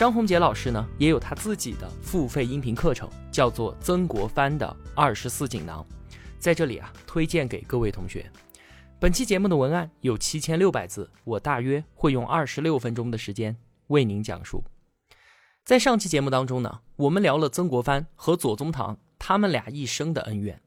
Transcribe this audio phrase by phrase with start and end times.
[0.00, 5.86] 张宏杰老师呢，也有他自己的付费音频课程，叫做《曾国藩的二十四锦囊》。
[6.38, 8.24] 在这里啊，推荐给各位同学。
[8.98, 13.54] 本期节目的文案有七千六百字，我大约会用二十六分钟的时间
[13.88, 14.64] 为您讲述。
[15.66, 20.58] 在上期节目当中呢，我们聊了曾国藩和左宗棠他们俩一生的恩怨。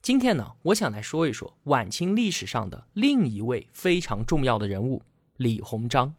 [0.00, 5.02] 今天呢，我想来说一说晚清历史上的另一位非常重要的人物
[5.36, 6.14] 李鸿章。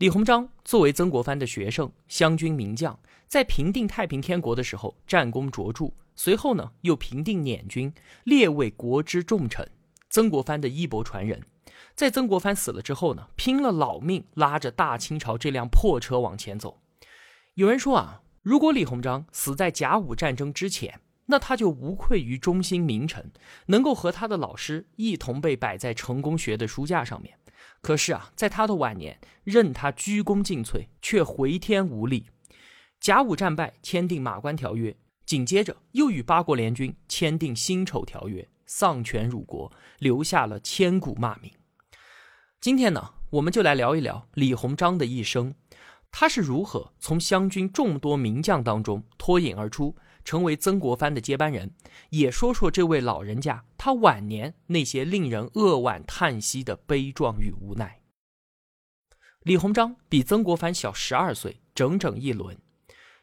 [0.00, 7.92] 李鸿章作为曾国藩的学生、湘军名将，在平定太平天国的时候战功卓著，随后呢又平定捻军，
[8.24, 9.70] 列位国之重臣，
[10.08, 11.42] 曾国藩的衣钵传人。
[11.94, 16.80] 在曾国藩死了之后呢，拼了老命拉着大清朝这辆破车往前走。
[17.52, 23.30] 有人说啊，如果李鸿章死在甲午战争之前，那他就无愧于中兴名臣，
[23.66, 27.36] 能够和他的老师一同被摆在成功学的书架上面。
[27.82, 32.26] 可是啊，在他的晚年，任他鞠躬尽瘁，却回天无力。
[33.00, 41.50] 甲午战败，签订马关条约，紧接着又与八国联军签订辛丑条约，丧权辱国，留下了千古骂名。
[42.60, 45.54] 今天呢，我们就来聊一聊李鸿章的一生，
[46.12, 49.96] 他是如何从湘军众多名将当中脱颖而出。
[50.30, 51.72] 成为曾国藩的接班人，
[52.10, 58.00] 也说说这位老人家他晚年那些令人扼腕叹息的悲壮与无奈。
[59.42, 62.56] 李鸿章比曾国藩小十二岁，整整一轮。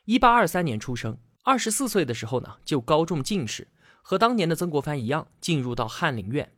[0.03, 3.69] 一八二三年出生，二十四岁的时候呢就高中进士，
[4.01, 6.51] 和当年的曾国藩一样进入到翰林院。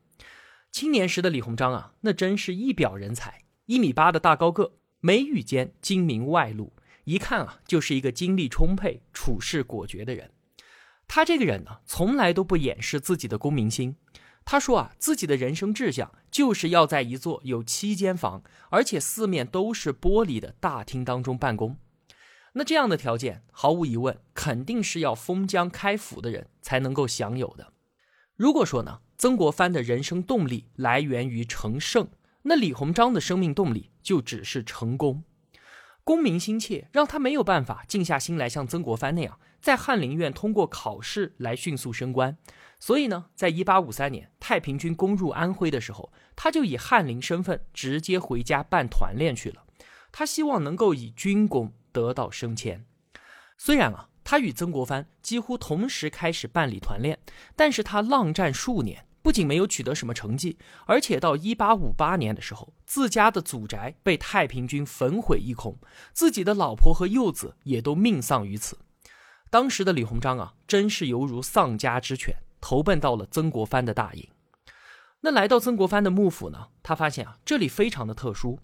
[0.71, 6.73] 青年时的李鸿章啊，那真是一表人才，一米八的大高个，眉宇间精明外露。
[7.03, 10.31] 一看啊，就是一个精力充沛、处事果决的人。
[11.09, 13.97] 他这个人呢，从来都不掩饰自己的功名心。
[14.45, 21.77] 他说啊，自己的人生志向就是要在一座有七间房，而且四面都是玻璃的大厅当中办公。
[22.53, 27.73] 那这样的条件，毫无疑问，肯定是要封疆开府的人才能够享有的。
[28.35, 32.07] 如果说呢，曾国藩的人生动力来源于成圣，
[32.43, 35.23] 那李鸿章的生命动力就只是成功。
[36.03, 42.37] 功名心切，让他没有办法静下心来像曾国藩那样在翰林院通过考试来迅速升官。
[42.79, 49.65] 所以呢，在一八五三年太平军攻入安徽的时候，他就以翰林身份直接回家办团练去了。
[50.11, 52.85] 他希望能够以军功得到升迁。
[53.57, 57.19] 虽然啊，他与曾国藩几乎同时开始办理团练，
[57.55, 59.05] 但是他浪战数年。
[59.21, 65.77] 不仅没有取得什么成绩，而且到一八五八年的时候，自家的祖宅被太平军焚毁一空，
[66.13, 68.79] 自己的老婆和幼子也都命丧于此。
[69.51, 74.29] 当时的李鸿章啊，真是犹如丧家之犬，投奔到了曾国藩的大营。
[75.21, 78.59] 那来到曾国藩的幕府呢，他发现啊，这里非常的特殊，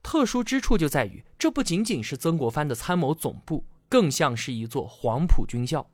[0.00, 5.90] 特殊之处就在于，这不仅仅是曾国藩的参谋总部，更像是一座黄埔军校，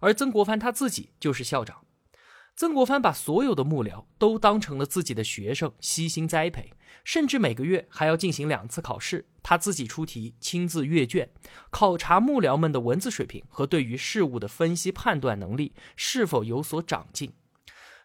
[0.00, 1.78] 而曾国藩他自己就是校长。
[2.56, 6.72] 曾国藩把所有的幕僚都当成了自己的学生，悉心栽培，
[7.04, 11.28] 甚至每个月还要进行两次考试，他自己出题，亲自阅卷，
[11.68, 17.34] 考察幕僚们的文字水平和对于事物的分析判断能力是否有所长进。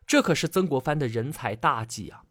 [0.05, 2.23] 这可是曾国藩的人才大忌啊！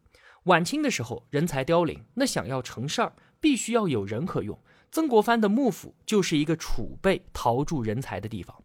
[0.43, 4.59] 晚清的时候，人才凋零，那想要成事儿，必须要有人可用。
[4.91, 8.63] 曾国藩的幕府就是一个储备陶铸人才的地方。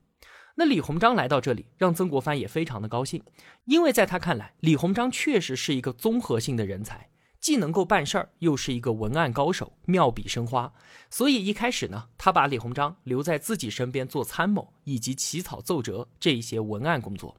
[0.59, 3.23] 那李鸿章来到这里，让曾国藩也非常的高兴，
[3.67, 10.73] 因为在他看来，李鸿章确实是一个综合性的人才，既能够办事儿，又是一个文案高手，妙笔生花。
[11.11, 17.37] 所以一开始呢，他把李鸿章留在自己身边做参谋，以及起草奏折这一些文案工作。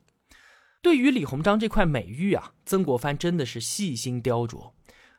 [0.83, 4.73] 对于李鸿章这块美玉啊，曾国藩真的是细心雕琢。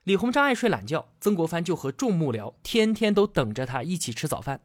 [0.05, 4.61] 李鸿章爱睡懒觉，曾国藩就和众幕僚天天都等着他一起吃早饭，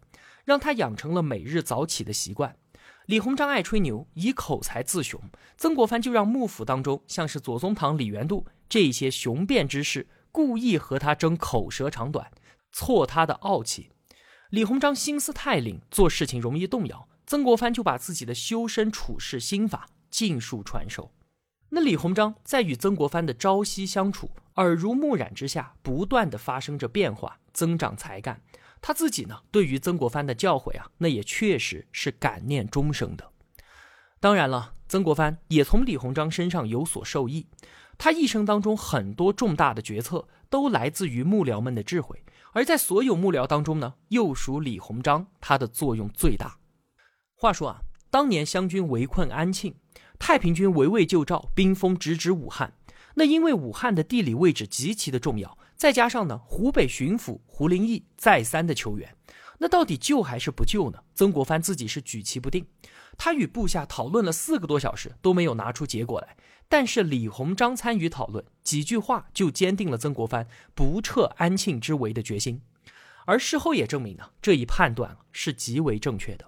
[0.45, 2.55] 让他养成了每日早起的习惯。
[3.05, 5.19] 李鸿章爱吹牛，以口才自雄，
[5.57, 12.31] 曾国藩就让幕府当中像是左宗棠、李元度这些雄辩之士，故意和他争口舌长短，
[12.71, 13.89] 挫他的傲气。
[14.51, 21.11] 李鸿章心思太灵，做事情容易动摇，曾国藩就把自己的修身处世心法尽数传授。
[21.69, 28.41] 那李鸿章在与曾国藩的朝夕相处、耳濡目染之下，不断的发生着变化，增长才干。
[28.85, 33.31] 他自己呢，对于曾国藩的教诲啊，那也确实是感念终生的。
[34.19, 37.47] 当然了，曾国藩也从李鸿章身上有所受益。
[37.97, 46.57] 他一生当中很多重大的决策都来自于幕僚们的智慧，而在所有幕僚当中呢，又属李鸿章他的作用最大。
[47.35, 49.75] 话说啊，当年湘军围困安庆，
[50.19, 52.73] 太平军围魏救赵，兵锋直指武汉。
[53.15, 59.15] 那因为武汉的地理位置极其的重要，再加上呢，湖北巡抚胡林翼再三的求援，
[59.59, 60.99] 那到底救还是不救呢？
[61.13, 62.65] 曾国藩自己是举棋不定，
[63.17, 66.37] 他与部下讨论了四个多小时，都没有拿出结果来。
[66.69, 72.61] 但是李鸿章参与讨论，几句话就坚定了曾国藩不撤安庆之围的决心。
[73.25, 76.45] 而事后也证明呢，这一判断是极为正确的。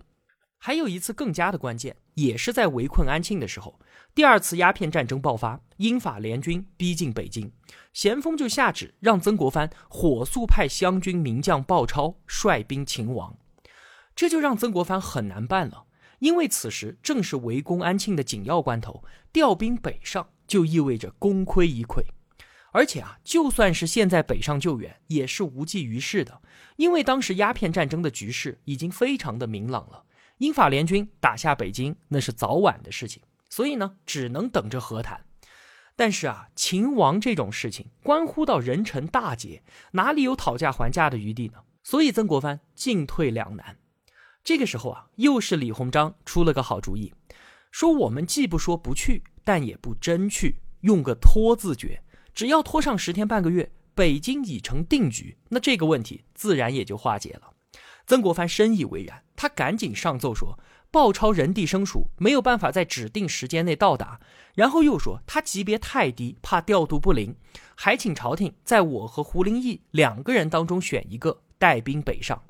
[0.66, 3.80] 还有一次更加的关键，也是在围困安庆的时候。
[4.16, 7.52] 第二次鸦片战争爆发，英法联军逼近北京，
[7.94, 13.38] 咸丰就下旨让曾国藩火速派湘军名将鲍超率兵擒王，
[14.16, 15.86] 这就让曾国藩很难办了，
[16.18, 22.04] 因为此时正是围攻安庆的紧要关头，调兵北上就意味着功亏一篑，
[22.72, 26.42] 而且啊，就算是现在北上救援，也是无济于事的，
[26.78, 30.06] 因为当时鸦片战争的局势已经非常的明朗了，
[30.38, 33.22] 英法联军打下北京那是早晚的事情。
[33.50, 35.26] 所以呢，只能等着和谈。
[35.96, 41.60] 但是啊，秦王这种事情关乎到人臣大节，哪里有讨价还价的余地呢？
[41.84, 43.78] 所以曾国藩进退两难。
[44.44, 47.14] 这个时候啊，又是李鸿章出了个好主意，
[47.72, 52.04] 说我们既不说不去，但也不真去，用个拖字诀，
[52.34, 57.54] 只要拖上十天半个月，北京已成定局，那这个问题自然也就化解了。
[58.06, 60.60] 曾国藩深以为然，他赶紧上奏说。
[60.92, 64.22] 鲍超人地生疏，没有办法在指定时间内到达。
[64.54, 67.36] 然后又说他级别太低，怕调度不灵，
[67.76, 72.42] 还请朝廷在我和胡林翼两个人当中选一个带兵北上。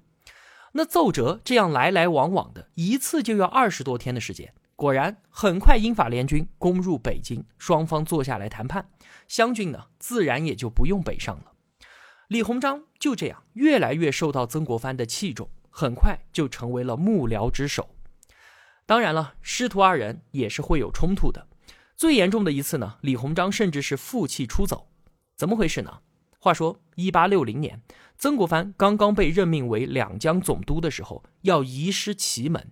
[0.73, 4.53] 那奏折这样来来往往的一次就要二十多天的时间。
[4.75, 8.87] 果然，很快英法联军攻入北京，双方坐下来谈判，
[9.27, 11.53] 湘军呢自然也就不用北上了。
[12.27, 17.95] 李鸿章就这样越来越受到曾国藩的器重，很快就成为了幕僚之首。
[18.87, 21.47] 当然了，师徒二人也是会有冲突的。
[21.95, 24.87] 最严重的一次呢，李鸿章甚至是负气出走。
[25.35, 25.99] 怎么回事呢？
[26.39, 27.81] 话说，一八六零年，
[28.17, 32.71] 曾国藩刚刚被任命为两江总督的时候，要移师祁门。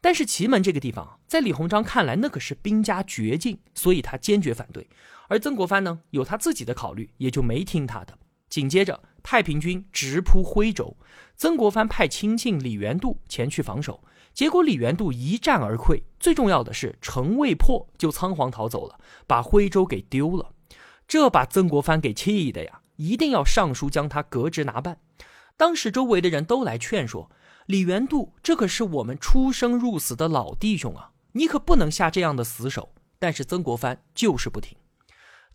[0.00, 4.88] 但是祁门这个地方，在李鸿章看来，那可是兵家绝境，所以他坚决反对。
[5.28, 8.18] 而曾国藩呢，有他自己的考虑，也就没听他的。
[8.48, 10.96] 紧接着，太平军直扑徽州，
[11.36, 14.02] 曾国藩派亲信李元度前去防守。
[14.32, 20.52] 结果李元度一战而溃，最重要的是城未破就仓皇逃走了，把徽州给丢了。
[21.08, 24.98] 这把曾国藩给气的呀，一定要上书将他革职拿办。
[25.56, 27.28] 当时周围的人都来劝说
[27.66, 32.90] 李元度，这可是我们出生入死的老弟兄啊，你可不能下这样的死手。
[33.18, 34.77] 但是曾国藩就是不听。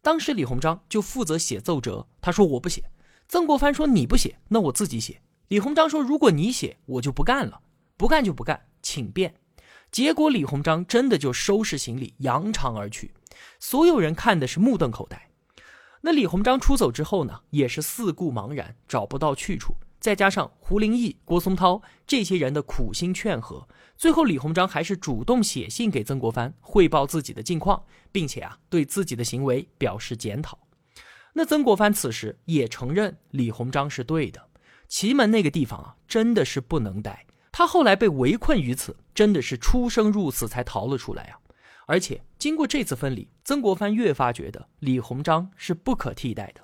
[0.03, 2.83] 当时李鸿章就负责写奏折，他说我不写。
[3.29, 5.21] 曾国藩说你不写，那我自己写。
[5.47, 7.61] 李鸿章说如果你写，我就不干了，
[7.95, 8.65] 不干就不干。
[8.81, 9.33] 请便，
[9.93, 13.13] 结果李鸿章真的就收拾行李扬长而去，
[13.61, 15.29] 所有人看的是目瞪口呆。
[16.01, 19.73] 那李鸿章出走之后呢，也是四顾茫然，找不到去处。
[20.03, 23.65] 再加上胡林翼、郭松涛这些人的苦心劝和，
[23.95, 30.59] 最后李鸿章还是主动写信给曾国藩汇报自己的近况，并且啊对自己的行为表示检讨。
[31.31, 34.49] 那曾国藩此时也承认李鸿章是对的，
[34.89, 37.25] 祁门那个地方啊真的是不能待。
[37.53, 41.39] 他后来被围困于此，真的是出生入死才逃了出来啊！
[41.85, 46.61] 而且经过这次分离，曾国藩越发觉得李鸿章是不可替代的。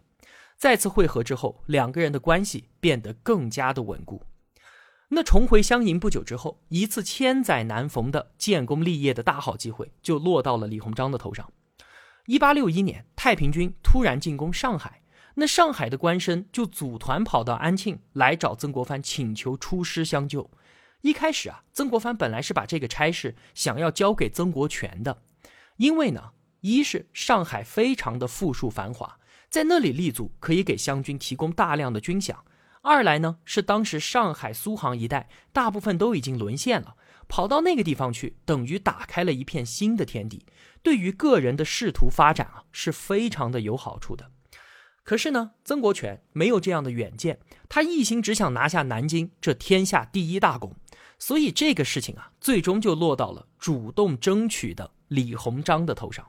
[0.59, 4.21] 再次会合之后，两个人的关系变得更加的稳固。
[5.07, 11.49] 那重回湘营不久之后，一次千载难逢的建功立业的大好机会就落到了李鸿章的头上。
[12.25, 15.01] 一八六一年，太平军突然进攻上海，
[15.35, 20.51] 那上海的官绅就组团跑到安庆来找曾国藩，请求出师相救。
[21.01, 25.21] 一开始啊，曾国藩本来是把这个差事想要交给曾国荃的，
[25.77, 29.18] 因为呢，一是上海非常的富庶繁华，
[29.49, 32.35] 在那里立足可以给湘军提供大量的军饷；
[32.81, 36.95] 二来呢，是当时上海苏杭一带大部分都已经沦陷了，
[37.27, 40.45] 跑到那个地方去，等于打开了一片新的天地，
[40.83, 44.31] 对于个人的仕途发展啊，是非常的有好处的。
[45.03, 50.75] 可是呢，曾国荃没有这样的远见，他一心只想拿下南京这天下第一大功。
[51.17, 56.25] 所以这个事情啊，最终就落到了主动争取的李鸿章的头上。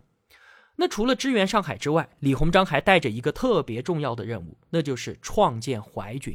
[0.81, 6.35] 那除了支援上海之外，李鸿章还带着一个特别重要的任务，那就是创建淮军。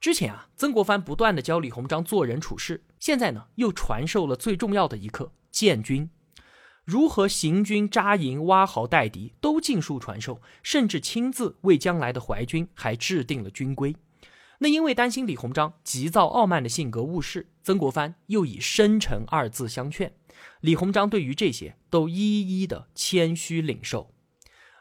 [0.00, 6.08] 之前啊，曾国藩不断的教李鸿章做人处事，现在呢，又传授了最重要的一课——建军，
[6.84, 13.96] 如何行军扎营、挖壕待敌，都尽数传授，甚至亲自为将来的淮军还制定了军规。
[14.58, 20.12] 那因为担心李鸿章急躁傲慢的性格误事，曾国藩又以深沉二字相劝，
[20.60, 24.12] 李鸿章对于这些都一一的谦虚领受。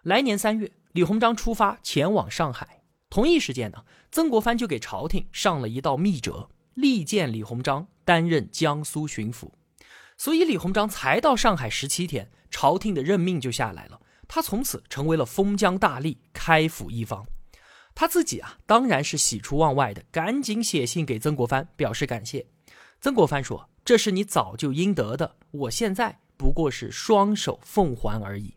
[0.01, 2.81] 来年三月，李鸿章出发前往上海。
[3.09, 9.51] 同一时间呢，曾国藩就给朝廷上了一道密折，力荐李鸿章担任江苏巡抚。
[10.17, 17.27] 所以李鸿章才到上海十七天，朝廷的任命就下来了，他从此成为了封疆大吏，开府一方。
[17.99, 22.45] 他自己啊，当然是喜出望外的，赶紧写信给曾国藩表示感谢。
[23.01, 28.53] 曾国藩说：“这是你早就应得的，我现在不过是双手奉还而已。”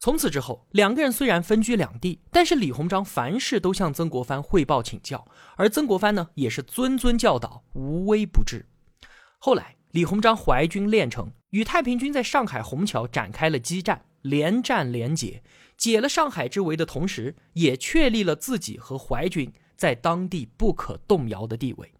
[0.00, 8.66] 从此之后，两个人虽然分居两地，但是李鸿章凡事都向曾国藩汇报请教，而曾国藩呢，也是谆谆教导，无微不至。
[9.38, 15.40] 后来，李鸿章淮军练成，与太平军在上海虹桥展开了激战，连战连捷，
[15.80, 21.90] 解了上海之围的同时，也确立了自己和淮军在当地不可动摇的地位。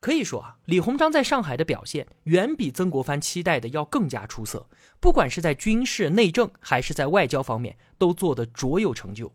[0.00, 4.66] 可以说啊，李鸿章在上海的表现远比曾国藩期待的要更加出色。
[4.98, 9.30] 不管是在军事内政还是在外交方面，都做得卓有成就。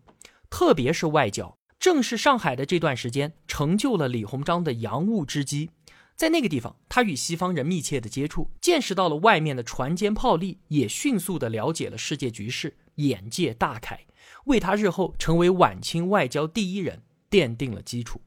[0.50, 5.70] 特别是外交，正是上海的这段时间，成就了李鸿章的洋务之机。
[6.16, 14.06] 在那个地方，他与西方人密切的接触，见识到了外面的船坚炮利，也迅速的了解了世界局势，眼界大开，
[14.46, 18.22] 为他日后成为晚清外交第一人奠定了基础。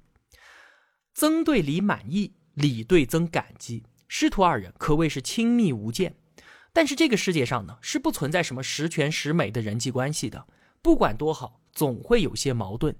[1.12, 6.14] 曾对李满意，李对曾感激，师徒二人可谓是亲密无间。
[6.72, 10.46] 但是这个世界上呢，是不存在什么十全十美的人际关系的。
[10.82, 12.96] 不管多好，总会有些矛盾。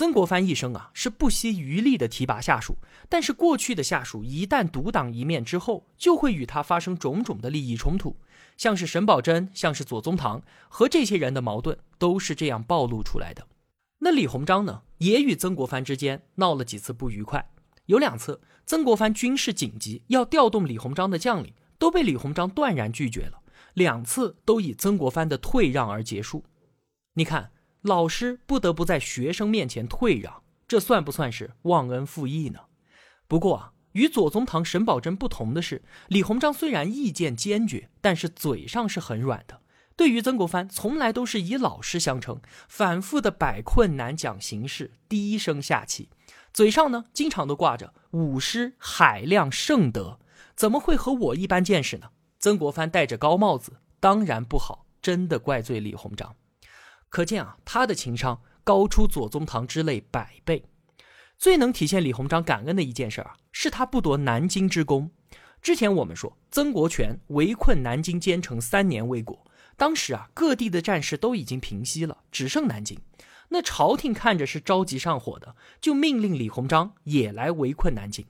[0.00, 2.78] 曾国藩一生啊，是不惜余力的提拔下属，
[3.10, 8.16] 但是过去的下属一旦独当一面之后，就会与他发生种种的利益冲突，
[8.56, 10.40] 像是沈葆桢，像是左宗棠
[10.70, 13.46] 和这些人的矛盾，都是这样暴露出来的。
[13.98, 17.50] 那李鸿章呢，也与曾国藩之间闹了几次不愉快。
[17.84, 23.42] 有两次，曾国藩军事紧急，要调动李鸿章的将领，都被李鸿章断然拒绝了。
[23.74, 26.46] 两次都以曾国藩的退让而结束。
[27.12, 27.50] 你看，
[27.82, 32.60] 老师不得不在学生面前退让，这算不算是忘恩负义呢？
[33.26, 39.60] 不过啊，与左宗棠、沈葆桢不同的是，李鸿章虽然意见坚决，但是嘴上是很软的。
[39.96, 46.08] 对于曾国藩，从来都是以老师相称，反复的摆困难讲形势，低声下气，
[46.52, 50.18] 嘴上呢经常都挂着武师海量圣德，
[50.54, 52.10] 怎么会和我一般见识呢？
[52.38, 56.34] 曾国藩戴着高帽子，当然不好，真的怪罪李鸿章。
[57.10, 60.64] 可见啊，他的情商高出左宗棠之类百倍。
[61.36, 65.10] 最能体现李鸿章感恩的一件事啊，是他不夺南京之功。
[65.60, 69.44] 之前我们说，曾国荃围困南京坚城三年未果。
[69.76, 72.98] 当时啊，各地的战事都已经平息了，只剩南京。
[73.48, 78.24] 那朝廷看着是着急上火的，就命令李鸿章也来围困南京。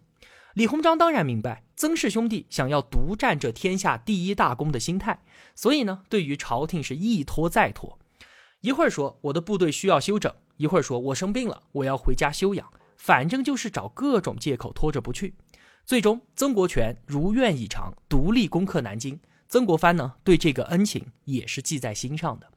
[0.54, 5.22] 李鸿章当然明白曾氏兄弟想要独占这天下第一大功的心态，
[5.54, 7.99] 所以呢，对于朝廷是一拖再拖。
[8.61, 15.35] 一会儿说我的部队需要休整，一会儿说我生病了，我要回家休养，反正就是找各种借口拖着不去。
[15.87, 19.19] 最终，曾国荃如愿以偿，独立攻克南京。
[19.49, 22.52] 曾国藩呢，对这个恩情也是记在心上的。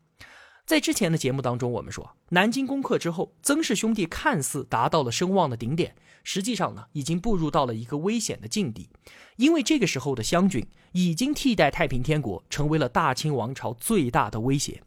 [0.65, 5.95] 在之前的节目当中，我们说南京攻克之后，曾氏兄弟看似达到了声望的顶点，
[6.25, 8.89] 实际上呢，已经步入到了一个危险的境地。
[9.37, 14.83] 因为这个时候的湘军已经替代太平天国，成为了大清王朝最大的威胁。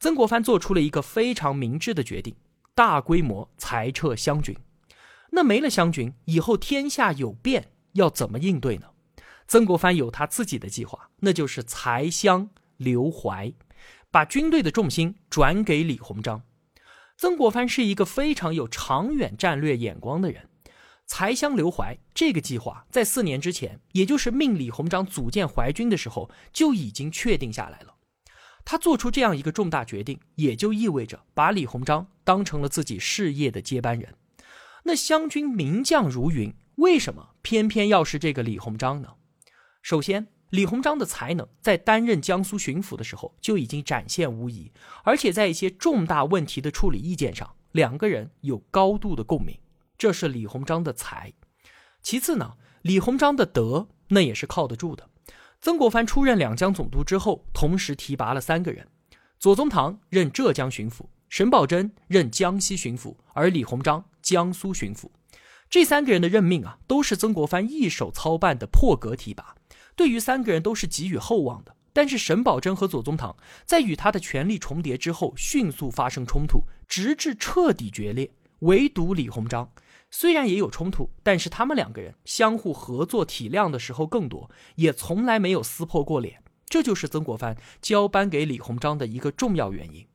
[0.00, 2.34] 曾国藩做出了一个非常明智的决定：
[2.74, 4.56] 大规模裁撤湘军。
[5.30, 8.86] 那没了湘军以后，天下有变，要怎么应对呢？
[9.46, 13.52] 曾国藩有他自己的计划，那就是裁湘留淮，
[14.10, 16.42] 把军队的重心转给李鸿章。
[17.18, 20.48] 曾国藩是一个非常有长远战略眼光的人，
[21.04, 27.94] 裁湘留淮这个计划在四年之前，也就是命李鸿章组建淮军的时候就已经确定下来了。
[28.64, 34.14] 他做出这样一个重大决定，也就意味着把李鸿章当成了自己事业的接班人。
[34.84, 39.08] 那湘军名将如云，为什么偏偏要是这个李鸿章呢？
[39.82, 44.72] 首先，李鸿章的才能在担任江苏巡抚的时候就已经展现无疑，
[45.04, 49.58] 而且在一些重大问题的处理意见上，两个人有高度的共鸣，
[49.98, 51.32] 这是李鸿章的才。
[52.02, 55.09] 其次呢，李鸿章的德那也是靠得住的。
[55.60, 58.86] 曾国藩出任两江总督之后，同时提拔了三个人：
[59.38, 65.10] 左宗棠任浙江巡抚，沈葆桢任江西巡抚，而李鸿章江苏巡抚。
[65.68, 69.54] 这三个人的任命啊，都是曾国藩一手操办的破格提拔，
[69.94, 71.76] 对于三个人都是给予厚望的。
[71.92, 73.36] 但是沈葆桢和左宗棠
[73.66, 78.30] 在与他的权力重叠之后，迅速发生冲突，直至彻底决裂。
[78.60, 79.70] 唯独李鸿章，
[80.10, 86.42] 虽然也有冲突，但是他们两个人相互合作体谅的时候更多，也从来没有撕破过脸。
[86.66, 90.06] 这就是曾国藩交班给李鸿章的一个重要原因。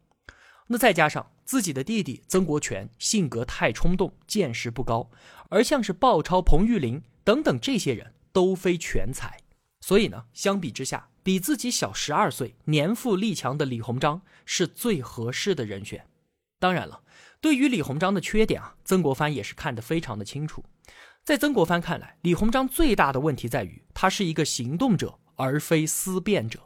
[0.68, 5.10] 那再加上自己的弟弟曾国荃性格太冲动，见识不高，
[5.50, 9.38] 而像是鲍超、彭玉麟等等这些人都非全才，
[9.80, 16.06] 所以呢，相比之下，比自己小十二岁、年富力强的李鸿章是最合适的人选。
[16.60, 17.02] 当然了。
[17.46, 20.66] 对于李鸿章的缺点啊，曾国藩也是看得非常的清楚。
[21.24, 26.62] 在曾国藩看来，李鸿章最大的问题在于他是一个行动者，而非思辨者。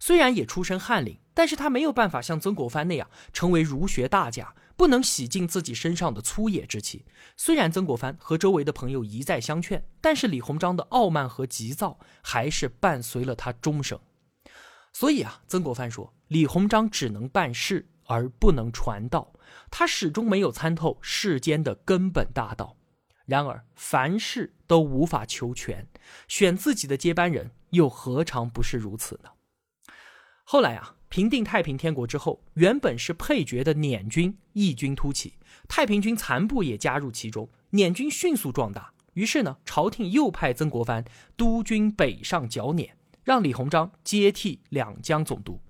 [0.00, 7.04] 虽然也出身翰林，但是他没有办法像曾国藩那样成为儒学大家，不能洗净自己身上的粗野之气。
[7.36, 13.96] 虽然曾国藩和周围的朋友一再相劝，但是李鸿章的傲慢和急躁还是伴随了他终生。
[14.92, 17.86] 所以啊，曾国藩说，李鸿章只能办事。
[18.10, 19.32] 而不能传道，
[19.70, 22.76] 他始终没有参透世间的根本大道。
[23.24, 25.86] 然而，凡事都无法求全，
[26.26, 29.30] 选自己的接班人又何尝不是如此呢？
[30.42, 35.34] 后来啊，平定太平天国之后，原本是配角的捻军异军突起，
[35.68, 38.92] 太平军残部也加入其中，捻军迅速壮大。
[39.12, 41.04] 于是呢，朝廷又派曾国藩
[41.36, 45.60] 督军北上剿捻，让李鸿章接替两江总督。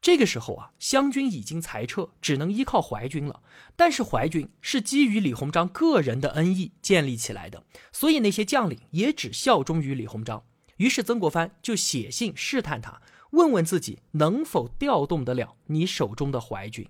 [0.00, 3.42] 这个时候啊，湘军已经裁撤，只能依靠淮军了。
[3.76, 10.42] 但是淮军是基于李鸿章个人的恩义建立起来的，所以那些将领也只效忠于李鸿章。
[10.78, 13.02] 于是曾国藩就写信试探他，
[13.32, 16.88] 问问自己能否调动得了你手中的淮军。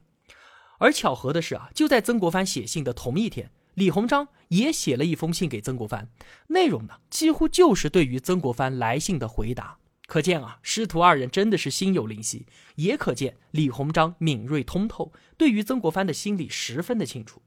[0.79, 6.09] 而巧合的是啊，就在曾国藩写信的同一天，李鸿章也写了一封信给曾国藩，
[6.47, 9.80] 内容呢几乎就是对于曾国藩来信的回答。
[10.11, 17.41] 可见啊，师徒二人真的是心有灵犀，也可见李鸿章敏锐通透，对于曾国藩的心理十分的清楚。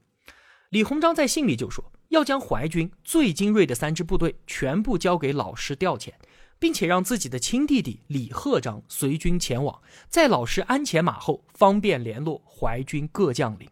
[0.70, 6.12] 李鸿章在信里就说，要将淮军最精锐的三支部队全部交给老师调遣，
[6.58, 13.68] 并且让自己的亲弟弟李鹤章随军前往，在老师鞍前马后，方便联络淮军各将领。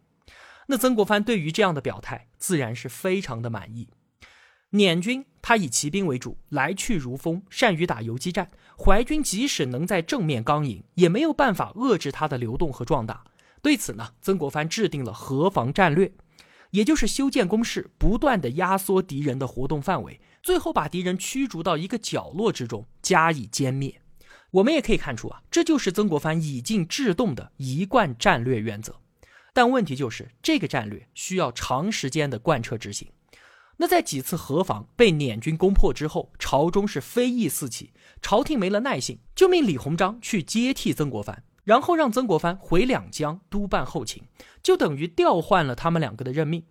[0.66, 3.88] 那曾国藩对于这样的表态，自然是非常的满意。
[4.69, 8.48] 捻军他以骑兵为主，来去如风，善于打游击战。
[8.78, 13.24] 淮军即使能在正面刚赢，也没有办法遏制他的流动和壮大。
[13.61, 16.12] 对此呢，曾国藩制定了河防战略，
[16.70, 24.00] 也就是修建工事，不断的压缩敌人的活动范围，最后把敌人驱逐到一个角落之中，加以歼灭。
[24.52, 28.94] 我们也可以看出啊，这就是曾国藩以静制动的一贯战略原则。
[29.52, 33.09] 但问题就是，这个战略需要长时间的贯彻执行。
[33.83, 37.90] 那在几次河防被捻军攻破之后，朝中是非议四起，
[38.23, 44.23] 朝廷没了耐性，就命李鸿章去接替曾国藩，然后让曾国藩回两江督办后勤，
[44.62, 46.62] 就等于调换了他们两个的任命，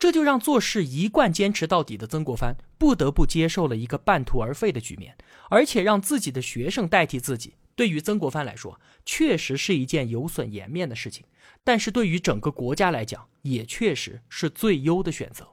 [0.00, 5.16] 这就让做事一贯坚持到底的曾国藩不得不接受了一个半途而废的局面，
[5.50, 11.24] 而且让自己的学生代替自己，对于曾国藩来说，确实是一件有损颜面的事情，
[11.62, 15.46] 但是对于整个国家来讲，也确实是最优的选择。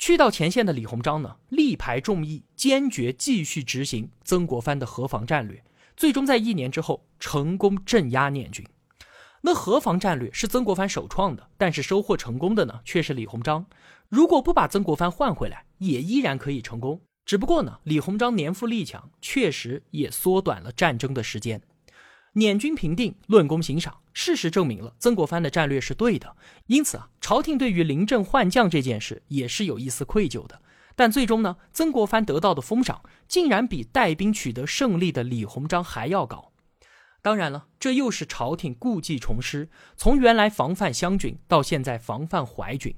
[0.00, 5.62] 去到前线的李鸿章呢，力排众议，坚决继续执行曾国藩的河防战略，
[5.94, 8.66] 最终在一年之后成功镇压捻军。
[9.42, 13.66] 那河防战略是曾国藩首创的，但是收获成功的呢，却是李鸿章。
[14.08, 17.02] 如果不把曾国藩换回来，也依然可以成功。
[17.26, 21.60] 只不过呢，李鸿章年富力强，确实也缩短了战争的时间。
[22.34, 26.36] 捻军平定，论功行赏，事实证明了曾国藩的战略是对的。
[26.66, 30.62] 因此啊，朝廷对于临阵换将这件事也是有一丝愧疚的。
[30.94, 36.52] 但最终呢，曾国藩得到的封赏竟然比带兵取得胜利的李鸿章还要高。
[37.20, 42.94] 当然了，这又是朝廷故技重施，从原来防范湘军到现在防范淮军。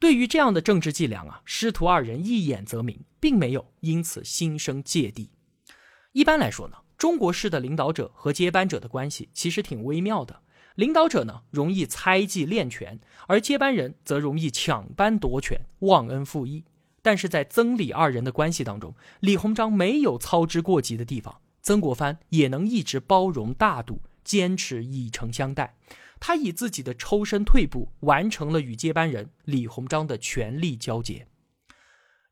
[0.00, 5.30] 对于这样的政治伎俩啊，师徒二人一眼则明，并没有因此心生芥蒂。
[6.12, 6.78] 一般来说呢。
[6.98, 10.42] 中国式的领导者和接班者的关系其实挺微妙的。
[10.74, 16.64] 领导者呢容易猜忌练权，而接班人则容易抢班夺权、忘恩负义。
[17.00, 25.76] 但是在曾李二人的关系当中，李鸿章没有操之过急的地方，曾国藩也能一直包容大度，坚持以诚相待。
[26.20, 31.28] 他以自己的抽身退步，完成了与接班人李鸿章的权力交接。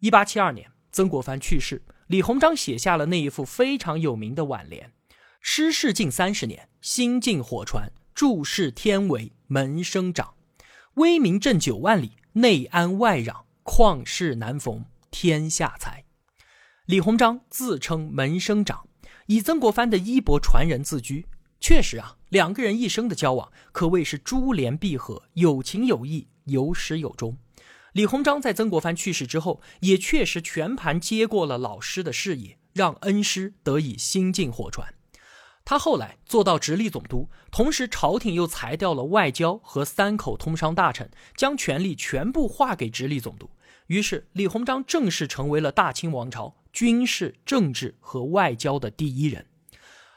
[0.01, 1.83] 一八七二年，曾国藩去世。
[2.09, 4.93] 李鸿章写下了那一副非常有名的挽联
[5.43, 10.35] ：“失事近三十年，心静火传，注视天为门生长。
[10.95, 16.05] 威名震九万里，内安外攘，旷世难逢天下才。
[16.85, 18.87] 李鸿章自称门生长，
[19.27, 21.27] 以曾国藩的衣钵传人自居。
[21.59, 27.37] 确实啊，两个人一生的交往可谓是珠联璧合，有情有义，有始有终。
[27.97, 34.93] 李鸿章在曾国藩去世之后，也确实全盘接过了老师的事业，让恩师得以心静火传。
[35.65, 43.49] 他后来做到直隶总督，同时朝廷又裁掉了外交和三口通商大臣，将权力全部划给直隶总督。
[43.87, 49.47] 于是，李鸿章正式成为了大清王朝军事、政治和外交的第一人。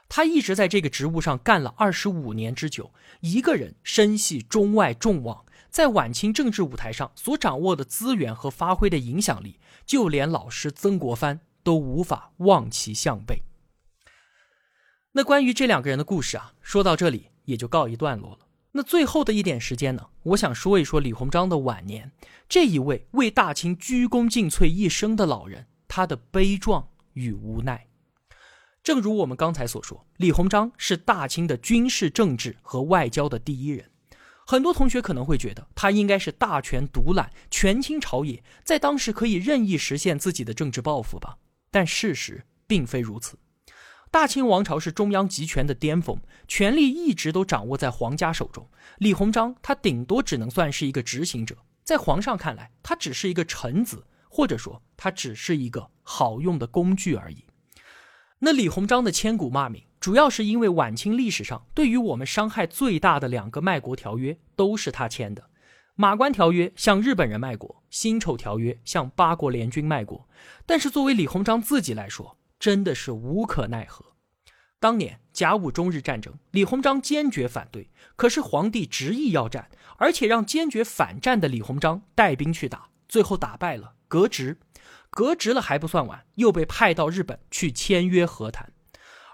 [0.10, 2.91] 他一直在这个职务上干了二十五年之久，
[3.22, 13.43] 一个人身系中外众望，在晚清政治舞台上所掌握的资源和发挥的影响力，就连老师曾国藩都无法望其项背。
[15.12, 18.39] 那关于这两个人的故事啊，说到这里也就告一段落了。
[18.72, 22.12] 那最后的一点时间呢，我想说一说李鸿章的晚年，
[22.48, 27.88] 这一位为大清鞠躬尽瘁一生的老人，他的悲壮与无奈。
[28.89, 33.88] 正如我们刚才所说，李鸿章是大清的军事、政治和外交的第一人。
[34.47, 41.38] 很多同学可能会觉得他应该是大权独揽，权倾朝野，在当时可以任意实现自己的政治抱负吧？
[41.69, 43.38] 但事实并非如此。
[44.10, 48.67] 大清王朝是中央集权的巅峰，权力一直都掌握在皇家手中。
[48.97, 57.45] 李鸿章他顶多只能算是一个执行者，在皇上看来，他只是一个臣子，或者说他只是一个好用的工具而已。
[58.41, 65.43] 那李鸿章的千古骂名，主要是因为晚清历史上对于我们伤害最大的两个卖国条约都是他签的：
[65.95, 70.25] 马关条约向日本人卖国，辛丑条约向八国联军卖国。
[70.65, 74.06] 但是作为李鸿章自己来说，真的是无可奈何。
[74.80, 84.58] 当年甲午中日战争，李鸿章坚决反对，可是皇帝执意要战，而且让坚决反战的李鸿章带兵去打，最后打败了，革职。
[85.10, 88.72] 革职了还不算完，又被派到日本去签约和谈。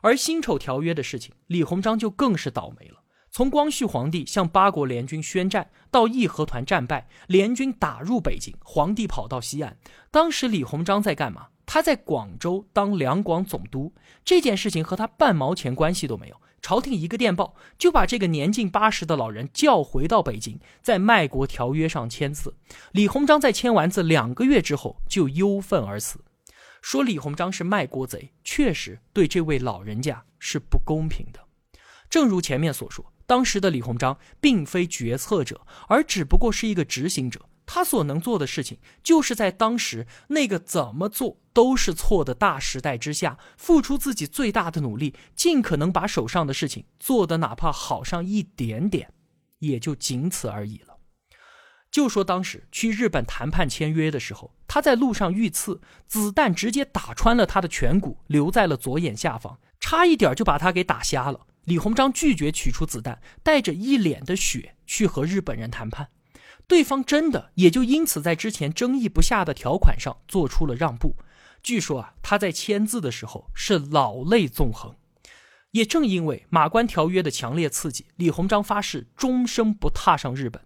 [0.02, 3.02] 而辛丑条约的事情，李鸿章就更是倒霉了。
[3.32, 9.78] 从光绪皇帝向八国联军宣战，到义和团战败，联军打入北京，皇帝跑到西安，
[10.10, 11.48] 当时李鸿章在干嘛？
[11.66, 16.40] 他在广州当两广总督，这件事情和他半毛钱关系都没有。
[16.62, 22.56] 朝廷一个电报就把这个年近八十的老人叫回到北京，在卖国条约上签字。
[22.92, 26.24] 李鸿章在签完字两个月之后就忧愤而死。
[26.82, 31.40] 说李鸿章是卖国贼，确实对这位老人家是不公平的。
[32.10, 37.42] 正如前面所说，当时的李鸿章并非决策者，而只不过是一个执行者。
[37.66, 49.12] 他所能做的事情，就是在当时那个怎么做都是错的大时代之下，付出自己最大的努力，尽可能把手上的事情做得哪怕好上一点点，
[49.60, 50.98] 也就仅此而已了。
[51.90, 61.48] 就说当时去日本谈判签约的时候，他在路上遇刺，子弹直接打穿了他的颧骨，留在了左眼下方，差一点就把他给打瞎了。
[61.64, 66.10] 李鸿章拒绝取出子弹，带着一脸的血去和日本人谈判。
[66.68, 71.16] 对方真的也就因此在之前争议不下的条款上做出了让步。
[71.62, 74.96] 据说啊，他在签字的时候是老泪纵横。
[75.72, 80.62] 也正因为马关条约的强烈刺激，李鸿章发誓终生不踏上日本。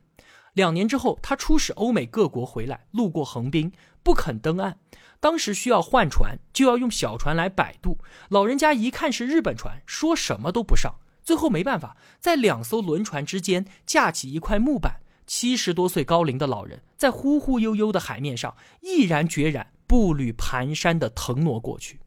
[0.54, 3.72] 两年之后，他出使欧美各国回来，路过横滨，
[4.04, 4.78] 不肯登岸。
[5.20, 7.98] 当时需要换船，就要用小船来摆渡。
[8.30, 10.96] 老人家一看是日本船，说什么都不上。
[11.24, 15.02] 最后没办法，在两艘轮船之间架起一块木板。
[15.30, 22.00] 七十多岁高龄的老人，在忽忽悠悠的海面上，毅然决然、步履蹒跚地腾挪过去。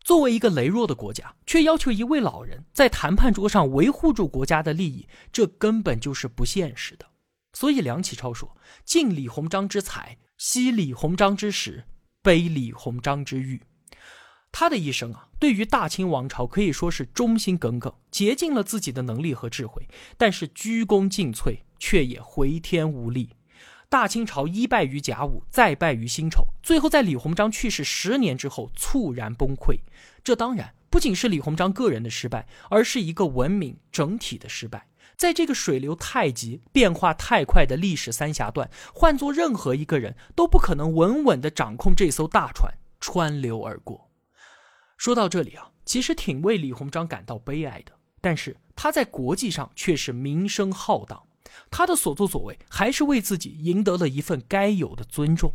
[0.00, 7.04] 作为一个羸弱的国家，却要求一位老人在谈判桌上维护住国家的利益，这根本就是不现实的。
[7.54, 11.82] 所以梁启超说：“敬李鸿章之才，惜李鸿章之时，
[12.22, 13.60] 悲李鸿章之欲。”
[14.52, 21.58] 他的一生啊，对于大清王朝可以说是忠心耿耿，竭尽了自己的能力和智慧，但是鞠躬尽瘁。
[21.78, 23.30] 却也回天无力。
[23.88, 29.78] 大清朝一败于甲午，再败于辛丑，最后在李鸿章去世十年之后猝然崩溃。
[30.24, 34.88] 这当然不仅是李鸿章个人的失败，而是一个文明整体的失败。
[35.16, 44.10] 在这个水流太急、变化太快的历史三峡段，换做任何一个人都不可能稳稳地掌控这艘大船，穿流而过。
[44.96, 51.22] 说到这里啊，其实挺为李鸿章感到悲哀的，但是他在国际上却是名声浩荡。
[51.70, 55.54] 他的所作所为，还是为自己赢得了一份该有的尊重。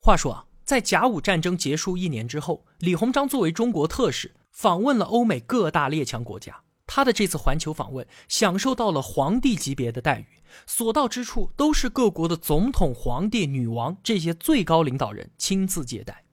[0.00, 6.62] 话说啊，在甲午战争结束一年之后，李鸿章作为中国特使，访问了欧美各大列强国家。
[6.86, 10.26] 他的这次环球访问享受到了皇帝级别的待遇，
[10.66, 16.24] 所到之处都是各国的总统、皇帝、女王这些最高领导人亲自接待。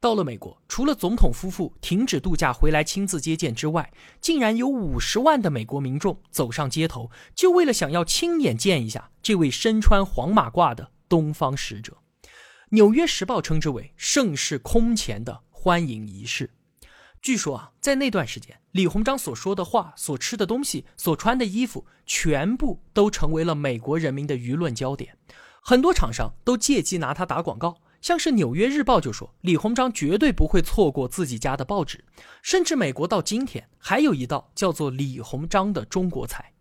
[0.00, 11.98] 到了美国，除了总统夫妇停止度假回来亲自接见之外，竟然有五十万的美国民众走上街头，就为了想要亲眼见一下这位身穿黄马褂的东方使者。
[12.70, 16.50] 《纽约时报》称之为盛世空前的欢迎仪式。
[17.20, 25.18] 据说啊，在那段时间，李鸿章所说的话、所吃的东西、所穿的衣服，全部都成为了美国人民的舆论焦点，
[25.60, 27.76] 很多厂商都借机拿它打广告。
[28.00, 32.04] 像是《纽约日报》就说李鸿章绝对不会错过自己家的报纸，
[32.42, 36.52] 甚至美国到今天还有一道叫做李鸿章的中国菜。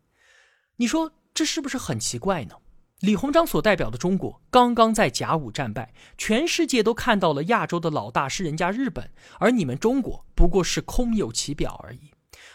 [0.76, 2.56] 你说这是不是很奇怪呢？
[3.00, 12.12] 李鸿章所代表的中国刚刚在甲午战败，全世界都看到了亚洲的老大是人家日本，而你们中国不过是空有其表而已。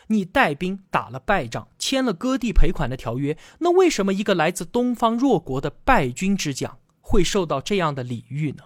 [0.09, 8.65] 你带兵打了败仗，签了割地赔款的条约，那为什么一个来自东方弱国的败军之将会受到这样的礼遇呢？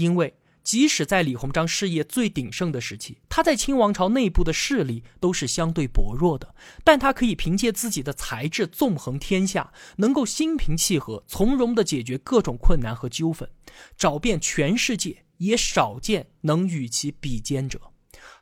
[0.00, 13.48] 因为即使在李鸿章事业最鼎盛的时期，他在清王朝内部的势力都是相对薄弱的，但他可以凭借自己的才智纵横天下，能够心平气和、从容地解决各种困难和纠纷，
[13.96, 17.80] 找遍全世界也少见能与其比肩者。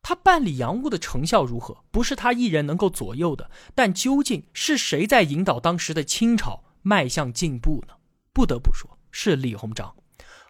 [0.02, 7.94] 他办理洋务的成效如何，不是他一人能够左右的，但究竟是谁在引导当时的清朝迈向进步呢？
[8.32, 9.94] 不得不说是李鸿章，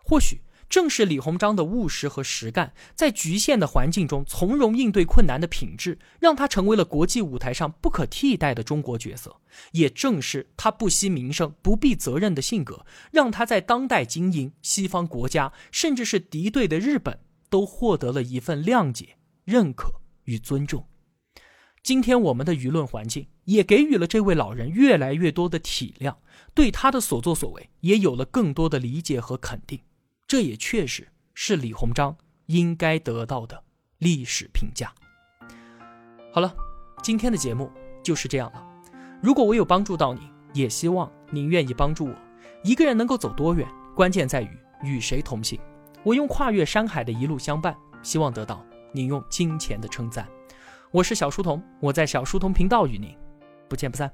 [0.03, 0.41] 或许。
[0.69, 9.41] 正是李鸿章的务实和实干，在局限的环境中从容应对困难的品质，让他成为了国际舞台上不可替代的中国角色。
[9.73, 20.87] 也正是他不惜名声、不避责任的性格，让他在当代经营西方国家，甚至是敌对的日本，都获得了一份谅解、认可与尊重。
[21.83, 26.17] 今天我们的舆论环境也给予了这位老人越来越多的体谅，
[26.53, 29.81] 对他的所作所为也有了更多的理解和肯定。
[30.29, 32.15] 这也确实是李鸿章
[32.47, 33.65] 应该得到的
[33.97, 34.93] 历史评价。
[36.31, 36.55] 好了，
[37.03, 37.73] 今天的节目
[38.05, 38.63] 就是这样了。
[39.23, 40.21] 如果我有帮助到你，
[40.53, 42.15] 也希望您愿意帮助我。
[42.63, 44.51] 一个人能够走多远，关键在于
[44.83, 45.59] 与谁同行。
[46.03, 48.63] 我用跨越山海的一路相伴，希望得到
[48.93, 50.29] 您用金钱的称赞。
[50.91, 53.17] 我是小书童，我在小书童频道与您
[53.67, 54.13] 不见不散。